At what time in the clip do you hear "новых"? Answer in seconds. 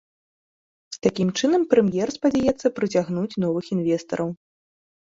3.47-3.65